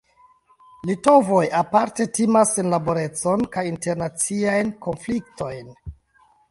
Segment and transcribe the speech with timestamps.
[0.89, 5.75] Litovoj aparte timas senlaborecon kaj internaciajn konfliktojn.